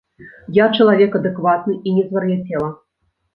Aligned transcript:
Я 0.57 0.65
чалавек 0.77 1.17
адэкватны 1.19 1.75
і 1.87 1.93
не 1.99 2.03
звар'яцела! 2.09 2.73